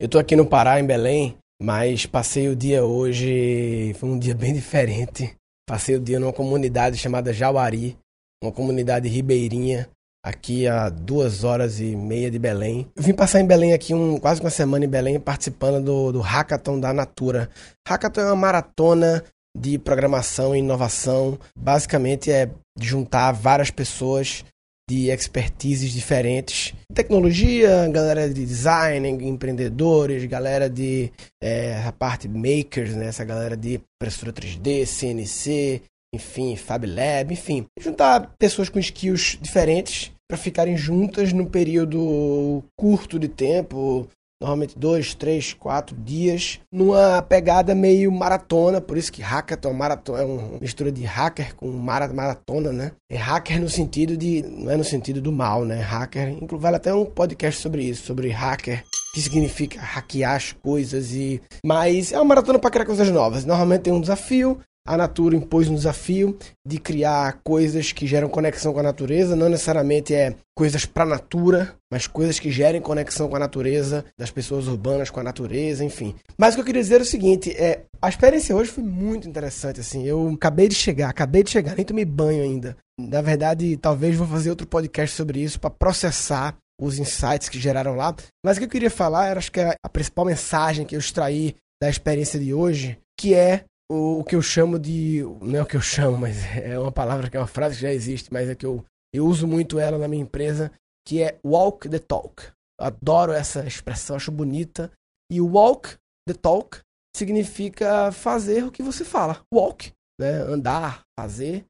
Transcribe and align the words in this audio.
Eu 0.00 0.08
tô 0.08 0.18
aqui 0.18 0.34
no 0.34 0.46
Pará, 0.46 0.80
em 0.80 0.86
Belém, 0.86 1.36
mas 1.60 2.06
passei 2.06 2.48
o 2.48 2.56
dia 2.56 2.82
hoje, 2.82 3.94
foi 3.98 4.08
um 4.08 4.18
dia 4.18 4.34
bem 4.34 4.54
diferente. 4.56 5.36
Passei 5.68 5.94
o 5.94 6.00
dia 6.00 6.18
numa 6.18 6.32
comunidade 6.32 6.96
chamada 6.96 7.34
Jauari, 7.34 7.98
uma 8.42 8.50
comunidade 8.50 9.10
ribeirinha, 9.10 9.90
aqui 10.24 10.66
a 10.66 10.88
duas 10.88 11.44
horas 11.44 11.80
e 11.80 11.94
meia 11.94 12.30
de 12.30 12.38
Belém. 12.38 12.90
Eu 12.96 13.02
vim 13.02 13.12
passar 13.12 13.42
em 13.42 13.46
Belém 13.46 13.74
aqui 13.74 13.92
um, 13.92 14.16
quase 14.16 14.40
uma 14.40 14.48
semana 14.48 14.86
em 14.86 14.88
Belém, 14.88 15.20
participando 15.20 15.84
do, 15.84 16.12
do 16.12 16.20
Hackathon 16.22 16.80
da 16.80 16.94
Natura. 16.94 17.50
Hackathon 17.86 18.22
é 18.22 18.26
uma 18.28 18.36
maratona 18.36 19.22
de 19.54 19.78
programação 19.78 20.56
e 20.56 20.60
inovação. 20.60 21.38
Basicamente 21.54 22.32
é 22.32 22.48
juntar 22.80 23.32
várias 23.32 23.70
pessoas 23.70 24.46
de 24.90 25.08
expertises 25.08 25.92
diferentes. 25.92 26.74
Tecnologia, 26.92 27.86
galera 27.88 28.28
de 28.28 28.44
design, 28.44 29.08
empreendedores, 29.08 30.24
galera 30.24 30.68
de 30.68 31.12
é, 31.40 31.80
a 31.86 31.92
parte 31.92 32.26
makers, 32.26 32.96
né? 32.96 33.06
essa 33.06 33.24
galera 33.24 33.56
de 33.56 33.80
impressora 33.94 34.32
3D, 34.32 34.84
CNC, 34.84 35.82
enfim, 36.12 36.56
Fab 36.56 36.84
Lab, 36.84 37.32
enfim. 37.32 37.66
Juntar 37.78 38.34
pessoas 38.36 38.68
com 38.68 38.80
skills 38.80 39.38
diferentes 39.40 40.10
para 40.28 40.36
ficarem 40.36 40.76
juntas 40.76 41.32
num 41.32 41.46
período 41.46 42.64
curto 42.76 43.16
de 43.16 43.28
tempo, 43.28 44.08
normalmente 44.40 44.78
dois, 44.78 45.14
três, 45.14 45.52
quatro 45.52 45.94
dias, 45.94 46.60
numa 46.72 47.20
pegada 47.22 47.74
meio 47.74 48.10
maratona, 48.10 48.80
por 48.80 48.96
isso 48.96 49.12
que 49.12 49.20
hackathon 49.20 49.72
maratona, 49.72 50.22
é 50.22 50.24
uma 50.24 50.58
mistura 50.58 50.90
de 50.90 51.04
hacker 51.04 51.54
com 51.54 51.68
maratona, 51.68 52.72
né? 52.72 52.92
É 53.10 53.16
hacker 53.16 53.60
no 53.60 53.68
sentido 53.68 54.16
de, 54.16 54.42
não 54.42 54.72
é 54.72 54.76
no 54.76 54.84
sentido 54.84 55.20
do 55.20 55.30
mal, 55.30 55.64
né? 55.64 55.80
Hacker, 55.80 56.28
inclusive 56.30 56.62
vale 56.62 56.76
até 56.76 56.94
um 56.94 57.04
podcast 57.04 57.60
sobre 57.60 57.82
isso, 57.82 58.06
sobre 58.06 58.30
hacker, 58.30 58.82
que 59.12 59.20
significa 59.20 59.80
hackear 59.80 60.36
as 60.36 60.52
coisas 60.52 61.12
e 61.12 61.40
mas 61.64 62.12
é 62.12 62.16
uma 62.16 62.24
maratona 62.24 62.58
para 62.58 62.70
criar 62.70 62.86
coisas 62.86 63.10
novas. 63.10 63.44
Normalmente 63.44 63.82
tem 63.82 63.92
um 63.92 64.00
desafio, 64.00 64.58
a 64.90 64.96
Natura 64.96 65.36
impôs 65.36 65.68
um 65.68 65.76
desafio 65.76 66.36
de 66.66 66.80
criar 66.80 67.38
coisas 67.44 67.92
que 67.92 68.08
geram 68.08 68.28
conexão 68.28 68.72
com 68.72 68.80
a 68.80 68.82
natureza, 68.82 69.36
não 69.36 69.48
necessariamente 69.48 70.12
é 70.12 70.34
coisas 70.52 70.84
para 70.84 71.04
a 71.04 71.06
natura, 71.06 71.76
mas 71.92 72.08
coisas 72.08 72.40
que 72.40 72.50
gerem 72.50 72.80
conexão 72.80 73.28
com 73.28 73.36
a 73.36 73.38
natureza, 73.38 74.04
das 74.18 74.32
pessoas 74.32 74.66
urbanas 74.66 75.08
com 75.08 75.20
a 75.20 75.22
natureza, 75.22 75.84
enfim. 75.84 76.16
Mas 76.36 76.54
o 76.54 76.56
que 76.56 76.62
eu 76.62 76.64
queria 76.64 76.82
dizer 76.82 76.98
é 76.98 77.02
o 77.02 77.06
seguinte, 77.06 77.52
é, 77.52 77.82
a 78.02 78.08
experiência 78.08 78.54
hoje 78.54 78.72
foi 78.72 78.82
muito 78.82 79.28
interessante, 79.28 79.78
assim, 79.78 80.04
eu 80.04 80.28
acabei 80.34 80.66
de 80.66 80.74
chegar, 80.74 81.08
acabei 81.08 81.44
de 81.44 81.50
chegar, 81.50 81.76
nem 81.76 81.86
tomei 81.86 82.04
banho 82.04 82.42
ainda. 82.42 82.76
Na 82.98 83.22
verdade, 83.22 83.76
talvez 83.76 84.16
vou 84.16 84.26
fazer 84.26 84.50
outro 84.50 84.66
podcast 84.66 85.14
sobre 85.14 85.40
isso 85.40 85.60
para 85.60 85.70
processar 85.70 86.56
os 86.80 86.98
insights 86.98 87.48
que 87.48 87.60
geraram 87.60 87.94
lá. 87.94 88.12
Mas 88.44 88.56
o 88.56 88.60
que 88.60 88.66
eu 88.66 88.70
queria 88.70 88.90
falar 88.90 89.28
era, 89.28 89.38
acho 89.38 89.52
que 89.52 89.60
a 89.60 89.88
principal 89.88 90.24
mensagem 90.24 90.84
que 90.84 90.96
eu 90.96 91.00
extraí 91.00 91.54
da 91.80 91.88
experiência 91.88 92.40
de 92.40 92.52
hoje, 92.52 92.98
que 93.16 93.34
é 93.34 93.64
o, 93.90 94.20
o, 94.20 94.24
que 94.24 94.36
eu 94.36 94.42
chamo 94.42 94.78
de. 94.78 95.22
Não 95.42 95.58
é 95.58 95.62
o 95.62 95.66
que 95.66 95.76
eu 95.76 95.80
chamo, 95.80 96.16
mas 96.16 96.44
é 96.56 96.78
uma 96.78 96.92
palavra 96.92 97.28
que 97.28 97.36
é 97.36 97.40
uma 97.40 97.46
frase 97.46 97.74
que 97.74 97.82
já 97.82 97.92
existe, 97.92 98.32
mas 98.32 98.48
é 98.48 98.54
que 98.54 98.64
eu, 98.64 98.84
eu 99.12 99.26
uso 99.26 99.46
muito 99.46 99.78
ela 99.78 99.98
na 99.98 100.06
minha 100.06 100.22
empresa, 100.22 100.70
que 101.06 101.22
é 101.22 101.38
walk 101.44 101.88
the 101.88 101.98
talk. 101.98 102.44
Adoro 102.80 103.32
essa 103.32 103.66
expressão, 103.66 104.16
acho 104.16 104.30
bonita. 104.30 104.90
E 105.30 105.40
walk 105.40 105.96
the 106.26 106.34
talk 106.34 106.80
significa 107.14 108.12
fazer 108.12 108.64
o 108.64 108.70
que 108.70 108.82
você 108.82 109.04
fala. 109.04 109.42
Walk, 109.52 109.92
né? 110.18 110.40
Andar, 110.42 111.02
fazer. 111.18 111.64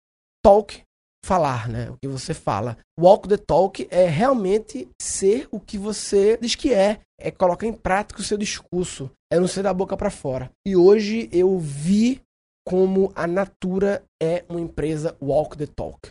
Talk, 0.45 0.83
falar, 1.25 1.69
né? 1.69 1.91
O 1.91 1.97
que 1.97 2.09
você 2.09 2.35
fala. 2.35 2.77
Walk 2.99 3.29
the 3.29 3.37
talk 3.37 3.87
é 3.91 4.07
realmente 4.07 4.89
ser 5.01 5.49
o 5.51 5.61
que 5.61 5.79
você 5.79 6.39
diz 6.41 6.55
que 6.55 6.73
é, 6.73 7.01
é 7.19 7.31
colocar 7.31 7.67
em 7.67 7.73
prática 7.73 8.21
o 8.21 8.25
seu 8.25 8.39
discurso, 8.39 9.11
é 9.33 9.39
não 9.39 9.49
ser 9.49 9.63
da 9.63 9.73
boca 9.73 9.97
para 9.97 10.11
fora. 10.11 10.51
E 10.67 10.77
hoje 10.77 11.29
eu 11.33 11.59
vi 11.59 12.21
como 12.67 13.13
a 13.15 13.27
Natura 13.27 14.03
é 14.23 14.45
uma 14.49 14.61
empresa 14.61 15.17
walk 15.21 15.57
the 15.57 15.67
talk. 15.67 16.11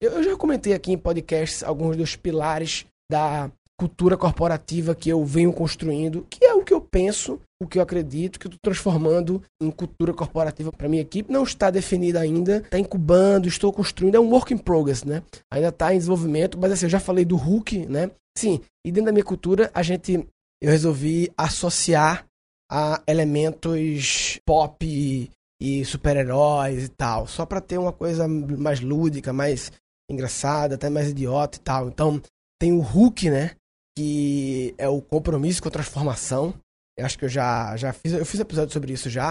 Eu, 0.00 0.22
já 0.22 0.36
comentei 0.36 0.74
aqui 0.74 0.92
em 0.92 0.98
podcasts 0.98 1.62
alguns 1.62 1.96
dos 1.96 2.16
pilares 2.16 2.84
da 3.10 3.50
cultura 3.78 4.16
corporativa 4.16 4.94
que 4.94 5.10
eu 5.10 5.24
venho 5.24 5.52
construindo, 5.52 6.26
que 6.30 6.44
é 6.44 6.54
o 6.54 6.64
que 6.64 6.72
eu 6.72 6.80
penso, 6.80 7.38
o 7.62 7.66
que 7.66 7.78
eu 7.78 7.82
acredito, 7.82 8.38
que 8.38 8.46
eu 8.46 8.50
estou 8.50 8.60
transformando 8.62 9.42
em 9.60 9.70
cultura 9.70 10.14
corporativa 10.14 10.72
para 10.72 10.88
minha 10.88 11.02
equipe. 11.02 11.30
Não 11.30 11.42
está 11.42 11.70
definida 11.70 12.20
ainda, 12.20 12.58
está 12.58 12.78
incubando, 12.78 13.46
estou 13.46 13.72
construindo, 13.72 14.14
é 14.14 14.20
um 14.20 14.30
work 14.30 14.52
in 14.52 14.58
progress, 14.58 15.04
né? 15.04 15.22
Ainda 15.52 15.68
está 15.68 15.94
em 15.94 15.98
desenvolvimento, 15.98 16.58
mas 16.58 16.72
assim, 16.72 16.86
eu 16.86 16.90
já 16.90 17.00
falei 17.00 17.24
do 17.24 17.36
Hulk, 17.36 17.86
né? 17.86 18.10
Sim, 18.36 18.60
e 18.84 18.90
dentro 18.90 19.06
da 19.06 19.12
minha 19.12 19.24
cultura, 19.24 19.70
a 19.74 19.82
gente, 19.82 20.26
eu 20.62 20.70
resolvi 20.70 21.30
associar 21.36 22.26
a 22.70 23.02
elementos 23.06 24.38
pop 24.44 24.84
e, 24.84 25.30
e 25.60 25.84
super-heróis 25.84 26.84
e 26.84 26.88
tal, 26.88 27.26
só 27.26 27.46
para 27.46 27.60
ter 27.60 27.78
uma 27.78 27.92
coisa 27.92 28.26
mais 28.26 28.80
lúdica, 28.80 29.32
mais 29.32 29.70
engraçada, 30.10 30.74
até 30.74 30.88
mais 30.88 31.10
idiota 31.10 31.58
e 31.58 31.60
tal. 31.60 31.88
Então, 31.88 32.20
tem 32.60 32.72
o 32.72 32.80
Hulk, 32.80 33.30
né? 33.30 33.52
Que 33.96 34.74
é 34.76 34.88
o 34.88 35.00
compromisso 35.00 35.62
com 35.62 35.68
a 35.68 35.72
transformação. 35.72 36.54
Eu 36.98 37.06
acho 37.06 37.18
que 37.18 37.24
eu 37.24 37.28
já, 37.28 37.76
já 37.76 37.92
fiz, 37.92 38.12
eu 38.12 38.26
fiz 38.26 38.40
episódio 38.40 38.72
sobre 38.72 38.92
isso 38.92 39.08
já. 39.08 39.28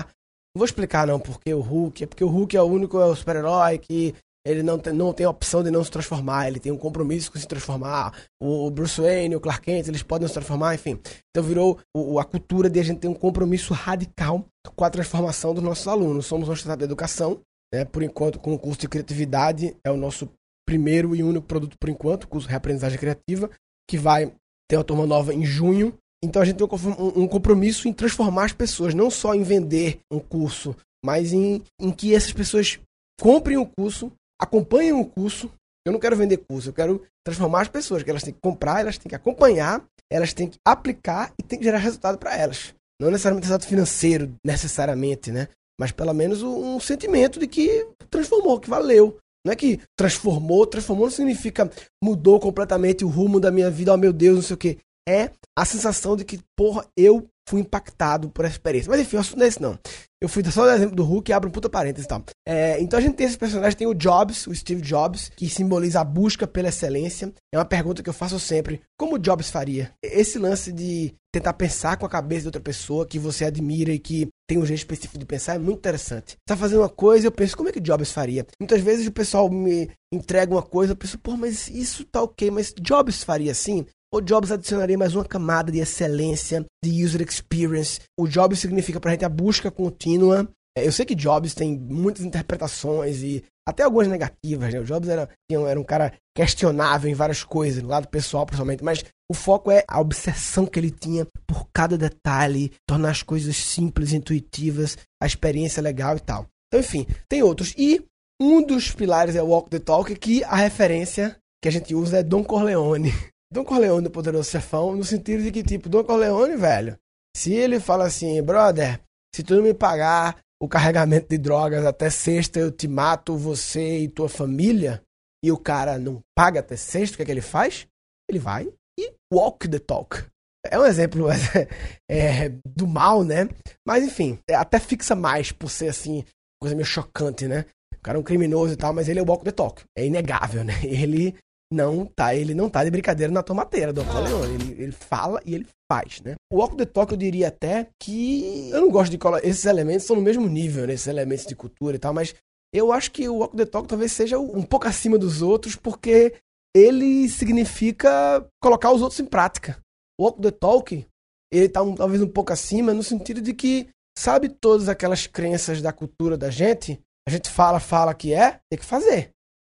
Não 0.56 0.60
vou 0.60 0.66
explicar 0.66 1.06
não 1.06 1.20
porque 1.20 1.54
o 1.54 1.60
Hulk, 1.60 2.04
é 2.04 2.08
porque 2.08 2.24
o 2.24 2.30
Hulk 2.30 2.56
é 2.56 2.62
o 2.62 2.66
único 2.66 3.00
é 3.00 3.16
super-herói 3.16 3.78
que 3.78 4.16
ele 4.46 4.62
não 4.62 4.78
tem, 4.78 4.94
não 4.94 5.12
tem 5.12 5.26
opção 5.26 5.64
de 5.64 5.72
não 5.72 5.84
se 5.84 5.90
transformar, 5.90 6.48
ele 6.48 6.60
tem 6.60 6.72
um 6.72 6.78
compromisso 6.78 7.32
com 7.32 7.40
se 7.40 7.48
transformar. 7.48 8.14
O 8.40 8.70
Bruce 8.70 9.02
Wayne, 9.02 9.36
o 9.36 9.40
Clark 9.40 9.66
Kent, 9.66 9.88
eles 9.88 10.04
podem 10.04 10.28
se 10.28 10.34
transformar, 10.36 10.76
enfim. 10.76 11.00
Então 11.32 11.44
virou 11.44 11.80
o, 11.96 12.20
a 12.20 12.24
cultura 12.24 12.70
de 12.70 12.80
a 12.80 12.84
gente 12.84 13.00
ter 13.00 13.08
um 13.08 13.14
compromisso 13.16 13.74
radical 13.74 14.46
com 14.76 14.86
a 14.86 14.90
transformação 14.90 15.54
dos 15.54 15.64
nossos 15.64 15.88
alunos. 15.88 16.28
Somos 16.28 16.48
um 16.48 16.54
estado 16.54 16.78
de 16.78 16.86
educação, 16.86 17.42
né? 17.74 17.86
Por 17.86 18.04
enquanto, 18.04 18.40
com 18.40 18.54
o 18.54 18.60
curso 18.60 18.80
de 18.80 18.88
criatividade, 18.88 19.76
é 19.84 19.90
o 19.90 19.98
nosso 19.98 20.30
primeiro 20.64 21.16
e 21.16 21.24
único 21.24 21.48
produto 21.48 21.76
por 21.80 21.90
enquanto, 21.90 22.26
o 22.26 22.28
curso 22.28 22.48
de 22.48 22.52
reaprendizagem 22.52 23.00
criativa, 23.00 23.50
que 23.90 23.98
vai 23.98 24.32
tem 24.70 24.78
uma 24.78 24.86
turma 24.86 25.06
nova 25.06 25.34
em 25.34 25.46
junho. 25.46 25.98
Então 26.24 26.42
a 26.42 26.46
gente 26.46 26.58
tem 26.58 26.68
um 27.16 27.28
compromisso 27.28 27.88
em 27.88 27.94
transformar 27.94 28.46
as 28.46 28.54
pessoas, 28.54 28.94
não 28.94 29.12
só 29.12 29.36
em 29.36 29.44
vender 29.44 30.00
um 30.12 30.20
curso, 30.20 30.76
mas 31.04 31.34
em, 31.34 31.62
em 31.80 31.92
que 31.92 32.16
essas 32.16 32.34
pessoas 32.34 32.80
comprem 33.20 33.58
o 33.58 33.66
curso, 33.66 34.12
acompanhem 34.42 34.94
o 34.94 35.06
curso. 35.06 35.52
Eu 35.86 35.94
não 35.94 36.00
quero 36.00 36.16
vender 36.16 36.38
curso, 36.38 36.70
eu 36.70 36.74
quero 36.74 37.04
transformar 37.24 37.62
as 37.62 37.68
pessoas, 37.68 38.02
que 38.02 38.10
elas 38.10 38.24
têm 38.24 38.34
que 38.34 38.40
comprar, 38.42 38.82
elas 38.82 38.98
têm 38.98 39.08
que 39.08 39.16
acompanhar, 39.16 39.84
elas 40.12 40.34
têm 40.34 40.48
que 40.48 40.58
aplicar 40.66 41.32
e 41.40 41.44
tem 41.44 41.60
que 41.60 41.66
gerar 41.66 41.78
resultado 41.78 42.18
para 42.18 42.36
elas. 42.36 42.74
Não 43.00 43.12
necessariamente 43.12 43.46
resultado 43.46 43.70
financeiro, 43.70 44.34
necessariamente, 44.44 45.32
né? 45.32 45.48
Mas 45.80 45.92
pelo 45.92 46.14
menos 46.14 46.42
um 46.42 46.80
sentimento 46.80 47.40
de 47.40 47.48
que 47.48 47.88
transformou, 48.10 48.60
que 48.60 48.70
valeu. 48.70 49.18
Não 49.46 49.54
é 49.54 49.56
que 49.56 49.80
transformou, 49.96 50.66
transformou 50.66 51.06
não 51.06 51.12
significa 51.12 51.70
mudou 52.04 52.40
completamente 52.40 53.06
o 53.06 53.08
rumo 53.08 53.40
da 53.40 53.52
minha 53.52 53.70
vida, 53.70 53.94
oh 53.94 53.98
meu 53.98 54.12
Deus, 54.12 54.36
não 54.38 54.42
sei 54.42 54.54
o 54.56 54.58
que. 54.58 54.80
É 55.08 55.30
a 55.56 55.64
sensação 55.64 56.18
de 56.18 56.26
que, 56.26 56.40
porra, 56.58 56.84
eu 56.98 57.30
fui 57.48 57.62
impactado 57.62 58.30
por 58.30 58.46
essa 58.46 58.56
experiência. 58.56 58.90
Mas 58.90 59.00
enfim, 59.00 59.18
o 59.18 59.20
assunto 59.20 59.38
não 59.38 59.46
é 59.46 59.48
esse 59.48 59.62
não. 59.62 59.80
Eu 60.22 60.30
fui 60.30 60.44
só 60.50 60.64
do 60.64 60.72
exemplo 60.72 60.96
do 60.96 61.04
Hulk 61.04 61.30
e 61.30 61.34
abro 61.34 61.50
um 61.50 61.52
puta 61.52 61.70
parênteses 61.70 62.06
e 62.06 62.08
tal. 62.08 62.24
É, 62.48 62.82
então 62.82 62.98
a 62.98 63.02
gente 63.02 63.16
tem 63.16 63.26
esses 63.26 63.38
personagens, 63.38 63.76
tem 63.76 63.86
o 63.86 63.94
Jobs, 63.94 64.48
o 64.48 64.56
Steve 64.56 64.82
Jobs, 64.82 65.32
que 65.36 65.48
simboliza 65.50 66.00
a 66.02 66.04
busca 66.04 66.48
pela 66.48 66.70
excelência. 66.70 67.32
É 67.54 67.58
uma 67.58 67.66
pergunta 67.66 68.02
que 68.02 68.10
eu 68.10 68.14
faço 68.14 68.40
sempre. 68.40 68.82
Como 68.98 69.16
o 69.16 69.20
Jobs 69.20 69.50
faria? 69.50 69.92
Esse 70.02 70.40
lance 70.40 70.72
de 70.72 71.14
tentar 71.32 71.54
pensar 71.54 71.98
com 71.98 72.06
a 72.06 72.10
cabeça 72.10 72.42
de 72.42 72.48
outra 72.48 72.62
pessoa 72.62 73.06
que 73.06 73.20
você 73.20 73.44
admira 73.44 73.92
e 73.92 74.00
que 74.00 74.30
tem 74.48 74.58
um 74.58 74.66
jeito 74.66 74.80
específico 74.80 75.20
de 75.20 75.26
pensar 75.26 75.56
é 75.56 75.60
muito 75.60 75.80
interessante. 75.80 76.38
Tá 76.48 76.56
fazendo 76.56 76.80
uma 76.80 76.90
coisa, 76.90 77.28
eu 77.28 77.32
penso, 77.32 77.58
como 77.58 77.68
é 77.68 77.72
que 77.74 77.82
Jobs 77.82 78.12
faria? 78.12 78.48
Muitas 78.60 78.82
vezes 78.82 79.06
o 79.06 79.12
pessoal 79.12 79.50
me 79.50 79.92
entrega 80.14 80.54
uma 80.54 80.64
coisa, 80.64 80.94
eu 80.94 80.98
penso, 80.98 81.20
pô, 81.20 81.36
mas 81.36 81.68
isso 81.68 82.06
tá 82.06 82.24
ok, 82.24 82.50
mas 82.50 82.74
Jobs 82.80 83.24
faria 83.24 83.52
assim? 83.52 83.86
O 84.16 84.22
Jobs 84.22 84.50
adicionaria 84.50 84.98
mais 84.98 85.14
uma 85.14 85.26
camada 85.26 85.70
de 85.70 85.80
excelência, 85.80 86.66
de 86.82 87.04
user 87.04 87.22
experience. 87.22 88.00
O 88.18 88.30
Jobs 88.30 88.60
significa 88.60 88.98
pra 88.98 89.12
gente 89.12 89.26
a 89.26 89.30
busca 89.30 89.70
contínua. 89.70 90.48
É, 90.78 90.88
eu 90.88 90.92
sei 90.94 91.06
que 91.06 91.14
Jobs 91.14 91.54
tem 91.54 91.78
muitas 91.78 92.24
interpretações 92.24 93.22
e 93.22 93.44
até 93.68 93.84
algumas 93.84 94.08
negativas, 94.08 94.74
né? 94.74 94.80
O 94.80 94.86
Jobs 94.86 95.10
era, 95.10 95.28
era 95.52 95.78
um 95.78 95.84
cara 95.84 96.14
questionável 96.34 97.12
em 97.12 97.14
várias 97.14 97.44
coisas, 97.44 97.84
no 97.84 97.90
lado 97.90 98.08
pessoal 98.08 98.46
principalmente, 98.46 98.86
mas 98.86 99.04
o 99.30 99.34
foco 99.34 99.70
é 99.70 99.84
a 99.86 100.00
obsessão 100.00 100.66
que 100.66 100.80
ele 100.80 100.92
tinha 100.92 101.28
por 101.46 101.68
cada 101.74 101.98
detalhe, 101.98 102.72
tornar 102.88 103.10
as 103.10 103.22
coisas 103.22 103.58
simples, 103.58 104.14
intuitivas, 104.14 104.98
a 105.22 105.26
experiência 105.26 105.84
legal 105.84 106.16
e 106.16 106.22
tal. 106.22 106.46
Então, 106.68 106.80
enfim, 106.80 107.06
tem 107.28 107.44
outros. 107.44 107.74
E 107.78 108.02
um 108.42 108.66
dos 108.66 108.92
pilares 108.92 109.36
é 109.36 109.44
o 109.44 109.48
Walk 109.48 109.70
the 109.70 109.80
Talk, 109.80 110.16
que 110.16 110.42
a 110.46 110.56
referência 110.56 111.36
que 111.62 111.68
a 111.68 111.72
gente 111.72 111.94
usa 111.94 112.20
é 112.20 112.24
Don 112.24 112.46
Corleone. 112.46 113.12
Don 113.52 113.64
Corleone 113.64 114.04
do 114.04 114.12
Poderoso 114.12 114.50
Chefão, 114.50 114.96
no 114.96 115.04
sentido 115.04 115.44
de 115.44 115.52
que, 115.52 115.64
tipo, 115.64 115.90
Don 115.90 116.04
Corleone, 116.04 116.56
velho, 116.56 116.98
se 117.36 117.54
ele 117.54 117.80
fala 117.80 118.06
assim, 118.06 118.42
brother, 118.42 119.00
se 119.36 119.44
tu 119.44 119.56
não 119.56 119.64
me 119.64 119.74
pagar 119.74 120.38
o 120.62 120.68
carregamento 120.68 121.28
de 121.30 121.38
drogas 121.38 121.86
até 121.86 122.10
sexta, 122.10 122.60
eu 122.60 122.72
te 122.72 122.88
mato, 122.88 123.38
você 123.38 124.00
e 124.00 124.08
tua 124.08 124.30
família, 124.30 125.02
e 125.44 125.52
o 125.52 125.58
cara 125.58 126.00
não 126.00 126.22
paga 126.36 126.62
até 126.62 126.76
sexta, 126.76 127.14
o 127.14 127.18
que 127.18 127.24
é 127.24 127.26
que 127.26 127.32
ele 127.32 127.42
faz? 127.42 127.88
Ele 128.30 128.40
vai 128.40 128.68
e 129.00 129.14
walk 129.32 129.68
the 129.68 129.80
talk. 129.80 130.26
É 130.66 130.80
um 130.80 130.86
exemplo 130.86 131.28
é, 132.10 132.50
do 132.66 132.88
mal, 132.88 133.24
né? 133.24 133.48
Mas 133.88 134.04
enfim, 134.04 134.40
é, 134.50 134.56
até 134.56 134.80
fixa 134.80 135.16
mais 135.16 135.52
por 135.52 135.70
ser 135.70 135.90
assim, 135.90 136.24
coisa 136.60 136.76
meio 136.76 136.86
chocante, 136.86 137.48
né? 137.48 137.66
O 137.94 138.02
cara 138.02 138.18
é 138.18 138.22
um 138.22 138.24
criminoso 138.24 138.74
e 138.74 138.76
tal, 138.76 138.94
mas 138.94 139.08
ele 139.08 139.20
é 139.20 139.22
o 139.22 139.28
Walk 139.28 139.44
the 139.44 139.52
Talk. 139.52 139.84
É 139.96 140.06
inegável, 140.06 140.64
né? 140.64 140.74
Ele 140.84 141.36
não 141.72 142.06
tá, 142.06 142.36
ele 142.36 142.54
não 142.54 142.70
tá 142.70 142.84
de 142.84 142.92
brincadeira 142.92 143.32
na 143.32 143.44
tomateira 143.44 143.92
do 143.92 144.04
Corleone. 144.06 144.54
Ele, 144.54 144.84
ele 144.84 144.92
fala 144.92 145.42
e 145.46 145.56
ele 145.56 145.68
faz, 145.92 146.22
né? 146.22 146.36
O 146.52 146.58
Walk 146.58 146.76
the 146.78 146.86
Talk 146.86 147.12
eu 147.12 147.18
diria 147.18 147.48
até 147.48 147.88
que 148.00 148.70
eu 148.72 148.82
não 148.82 148.92
gosto 148.92 149.12
de 149.12 149.18
colar. 149.18 149.44
Esses 149.44 149.66
elementos 149.66 150.06
são 150.06 150.16
no 150.16 150.22
mesmo 150.22 150.48
nível, 150.48 150.86
né? 150.88 150.94
Esses 150.94 151.08
elementos 151.08 151.46
de 151.46 151.56
cultura 151.56 151.96
e 151.96 152.00
tal, 152.00 152.14
mas 152.14 152.34
eu 152.74 152.92
acho 152.92 153.12
que 153.12 153.28
o 153.28 153.38
Walk 153.38 153.56
the 153.56 153.66
Talk 153.66 153.88
talvez 153.88 154.12
seja 154.12 154.38
um 154.38 154.64
pouco 154.64 154.88
acima 154.88 155.18
dos 155.18 155.42
outros, 155.42 155.76
porque 155.76 156.36
ele 156.76 157.30
significa 157.30 158.46
colocar 158.62 158.92
os 158.92 159.02
outros 159.02 159.20
em 159.20 159.26
prática. 159.26 159.78
O 160.20 160.24
Walk 160.24 160.42
the 160.42 160.52
Talk, 160.52 161.06
ele 161.52 161.70
tá 161.70 161.82
um, 161.82 161.96
talvez 161.96 162.22
um 162.22 162.28
pouco 162.28 162.52
acima 162.52 162.94
no 162.94 163.04
sentido 163.04 163.42
de 163.42 163.54
que 163.54 163.88
sabe 164.18 164.50
todas 164.50 164.90
aquelas 164.90 165.28
crenças 165.28 165.82
da 165.82 165.92
cultura 165.92 166.38
da 166.38 166.50
gente, 166.50 167.00
a 167.28 167.32
gente 167.32 167.50
fala, 167.50 167.80
fala 167.80 168.14
que 168.14 168.34
é, 168.34 168.60
tem 168.70 168.78
que 168.80 168.86
fazer. 168.86 169.32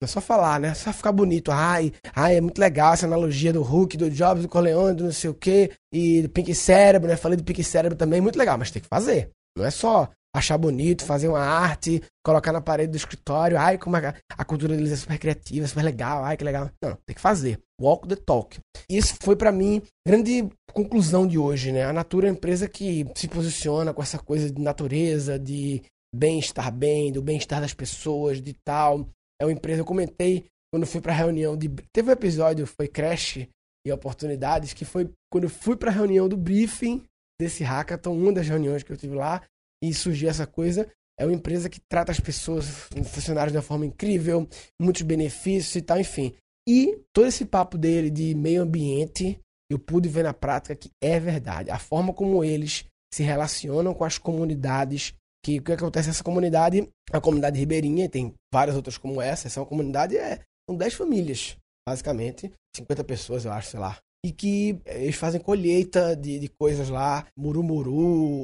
Não 0.02 0.06
é 0.06 0.08
só 0.08 0.20
falar, 0.20 0.60
né? 0.60 0.70
É 0.70 0.74
só 0.74 0.92
ficar 0.92 1.12
bonito. 1.12 1.52
Ai, 1.52 1.94
ai, 2.14 2.38
é 2.38 2.42
muito 2.42 2.60
legal 2.60 2.94
essa 2.94 3.06
analogia 3.06 3.54
do 3.54 3.62
Hulk, 3.62 3.96
do 3.98 4.10
Jobs, 4.10 4.44
do 4.44 4.50
Corleone, 4.50 4.96
do 4.96 5.06
não 5.06 5.12
sei 5.12 5.30
o 5.30 5.34
quê, 5.34 5.72
e 5.94 6.22
do 6.22 6.30
Pink 6.30 6.54
Cérebro, 6.54 7.08
né? 7.08 7.16
Falei 7.16 7.38
do 7.38 7.44
Pink 7.44 7.64
Cérebro 7.64 7.98
também, 7.98 8.20
muito 8.20 8.38
legal, 8.38 8.58
mas 8.58 8.72
tem 8.72 8.82
que 8.82 8.88
fazer. 8.88 9.30
Não 9.58 9.66
é 9.66 9.72
só 9.72 10.10
achar 10.36 10.58
bonito, 10.58 11.06
fazer 11.06 11.30
uma 11.30 11.40
arte, 11.40 12.04
colocar 12.24 12.52
na 12.52 12.60
parede 12.60 12.92
do 12.92 12.98
escritório. 12.98 13.58
Ai, 13.58 13.78
como 13.78 13.96
a, 13.96 14.14
a 14.30 14.46
cultura 14.46 14.76
deles 14.76 14.92
é 14.92 14.96
super 14.98 15.18
criativa, 15.18 15.66
super 15.66 15.84
legal. 15.84 16.26
Ai, 16.26 16.36
que 16.36 16.44
legal. 16.44 16.70
Não, 16.84 16.98
tem 17.06 17.16
que 17.16 17.22
fazer. 17.22 17.60
Walk 17.82 18.08
the 18.08 18.16
talk. 18.18 18.60
Isso 18.90 19.16
foi 19.22 19.36
para 19.36 19.52
mim 19.52 19.82
grande 20.06 20.50
conclusão 20.74 21.26
de 21.26 21.38
hoje, 21.38 21.72
né? 21.72 21.86
A 21.86 21.94
Natura 21.94 22.28
é 22.28 22.32
uma 22.32 22.38
empresa 22.38 22.68
que 22.68 23.08
se 23.16 23.28
posiciona 23.28 23.94
com 23.94 24.02
essa 24.02 24.20
coisa 24.20 24.52
de 24.52 24.62
natureza, 24.62 25.40
de 25.40 25.82
bem-estar 26.14 26.72
bem, 26.72 27.12
do 27.12 27.22
bem-estar 27.22 27.62
das 27.62 27.74
pessoas, 27.74 28.42
de 28.42 28.54
tal. 28.66 29.08
É 29.42 29.46
uma 29.46 29.52
empresa, 29.52 29.82
eu 29.82 29.86
comentei 29.86 30.46
quando 30.72 30.86
fui 30.86 31.02
para 31.02 31.14
a 31.14 31.16
reunião 31.16 31.56
de. 31.56 31.70
Teve 31.94 32.10
um 32.10 32.14
episódio, 32.14 32.66
foi 32.66 32.88
Crash 32.88 33.48
e 33.86 33.92
Oportunidades, 33.92 34.74
que 34.74 34.86
foi 34.86 35.10
quando 35.32 35.46
eu 35.46 35.50
fui 35.50 35.76
para 35.76 35.90
a 35.90 35.94
reunião 35.94 36.28
do 36.28 36.38
briefing 36.38 37.04
desse 37.40 37.64
hackathon, 37.64 38.18
uma 38.18 38.34
das 38.34 38.48
reuniões 38.48 38.84
que 38.84 38.92
eu 38.92 38.98
tive 38.98 39.16
lá, 39.16 39.42
e 39.84 39.94
surgiu 39.94 40.30
essa 40.30 40.48
coisa. 40.48 40.90
É 41.18 41.26
uma 41.26 41.34
empresa 41.34 41.70
que 41.70 41.80
trata 41.90 42.12
as 42.12 42.20
pessoas, 42.20 42.90
os 42.92 43.10
funcionários 43.10 43.54
de 43.54 43.58
uma 43.58 43.64
forma 43.64 43.86
incrível, 43.86 44.48
muitos 44.82 45.02
benefícios 45.02 45.76
e 45.76 45.82
tal, 45.82 46.00
enfim. 46.00 46.34
E 46.68 47.00
todo 47.14 47.28
esse 47.28 47.46
papo 47.46 47.78
dele 47.78 48.10
de 48.10 48.34
meio 48.36 48.64
ambiente, 48.64 49.40
eu 49.70 49.80
pude 49.80 50.10
ver 50.10 50.24
na 50.24 50.34
prática 50.34 50.76
que 50.76 50.90
é 51.02 51.20
verdade. 51.20 51.70
A 51.70 51.80
forma 51.80 52.14
como 52.14 52.44
eles 52.44 52.86
se 53.14 53.24
relacionam 53.24 53.94
com 53.94 54.04
as 54.04 54.18
comunidades 54.18 55.14
que 55.46 55.60
o 55.60 55.62
que 55.62 55.74
acontece 55.74 56.08
nessa 56.08 56.24
comunidade, 56.24 56.90
a 57.12 57.22
comunidade 57.22 57.60
ribeirinha, 57.60 58.10
tem 58.10 58.34
várias 58.52 58.76
outras 58.76 58.98
como 58.98 59.22
essa, 59.22 59.48
essa 59.48 59.60
é 59.60 59.62
uma 59.62 59.70
comunidade, 59.70 60.18
é, 60.18 60.40
são 60.68 60.76
10 60.76 60.96
famílias, 60.96 61.56
basicamente, 61.88 62.52
50 62.76 63.04
pessoas, 63.04 63.46
eu 63.46 63.52
acho, 63.52 63.70
sei 63.70 63.80
lá. 63.80 63.96
E 64.26 64.32
que 64.32 64.82
eh, 64.86 65.04
eles 65.04 65.16
fazem 65.16 65.40
colheita 65.40 66.16
de, 66.16 66.40
de 66.40 66.48
coisas 66.48 66.90
lá, 66.90 67.28
murumuru, 67.38 67.96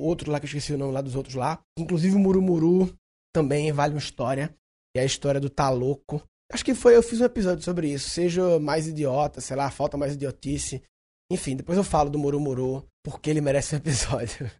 outro 0.03 0.31
lá 0.31 0.39
que 0.39 0.45
eu 0.45 0.47
esqueci 0.47 0.73
o 0.73 0.77
nome 0.77 0.93
lá 0.93 1.01
dos 1.01 1.15
outros 1.15 1.33
lá. 1.33 1.59
Inclusive 1.75 2.15
o 2.15 2.19
murumuru 2.19 2.95
também 3.33 3.71
vale 3.71 3.95
uma 3.95 3.99
história, 3.99 4.55
é 4.95 5.01
a 5.01 5.05
história 5.05 5.41
do 5.41 5.49
Taloco. 5.49 6.21
Acho 6.53 6.63
que 6.63 6.75
foi, 6.75 6.95
eu 6.95 7.01
fiz 7.01 7.19
um 7.19 7.25
episódio 7.25 7.63
sobre 7.63 7.91
isso, 7.91 8.11
seja 8.11 8.59
mais 8.59 8.87
idiota, 8.87 9.41
sei 9.41 9.57
lá, 9.57 9.71
falta 9.71 9.97
mais 9.97 10.13
idiotice. 10.13 10.83
Enfim, 11.31 11.55
depois 11.55 11.79
eu 11.79 11.83
falo 11.83 12.11
do 12.11 12.19
murumuru, 12.19 12.85
porque 13.03 13.31
ele 13.31 13.41
merece 13.41 13.73
um 13.73 13.79
episódio. 13.79 14.51